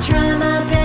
[0.00, 0.75] try my best.